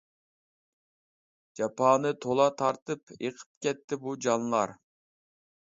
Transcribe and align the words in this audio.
جاپانى 1.59 2.13
تولا 2.25 2.49
تارتىپ، 2.63 3.15
ئېقىپ 3.19 3.47
كەتتى 3.67 4.05
بۇ 4.07 4.17
جانلار. 4.27 4.75